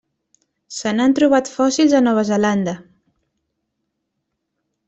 [0.77, 2.75] Se n'han trobat fòssils a Nova Zelanda.